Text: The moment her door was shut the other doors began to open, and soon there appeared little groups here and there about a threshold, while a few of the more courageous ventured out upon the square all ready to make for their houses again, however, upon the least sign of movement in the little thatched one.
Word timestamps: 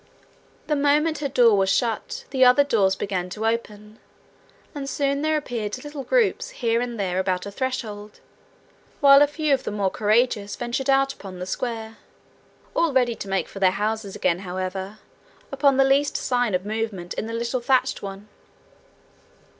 The 0.65 0.75
moment 0.75 1.19
her 1.19 1.27
door 1.29 1.55
was 1.55 1.69
shut 1.69 2.25
the 2.31 2.43
other 2.43 2.63
doors 2.63 2.95
began 2.95 3.29
to 3.29 3.45
open, 3.45 3.99
and 4.73 4.89
soon 4.89 5.21
there 5.21 5.37
appeared 5.37 5.83
little 5.83 6.03
groups 6.03 6.49
here 6.49 6.81
and 6.81 6.99
there 6.99 7.19
about 7.19 7.45
a 7.45 7.51
threshold, 7.51 8.19
while 8.99 9.21
a 9.21 9.27
few 9.27 9.53
of 9.53 9.61
the 9.63 9.69
more 9.69 9.91
courageous 9.91 10.55
ventured 10.55 10.89
out 10.89 11.13
upon 11.13 11.37
the 11.37 11.45
square 11.45 11.97
all 12.73 12.91
ready 12.93 13.13
to 13.13 13.29
make 13.29 13.47
for 13.47 13.59
their 13.59 13.69
houses 13.69 14.15
again, 14.15 14.39
however, 14.39 14.97
upon 15.51 15.77
the 15.77 15.85
least 15.85 16.17
sign 16.17 16.55
of 16.55 16.65
movement 16.65 17.13
in 17.13 17.27
the 17.27 17.33
little 17.33 17.59
thatched 17.61 18.01
one. 18.01 18.27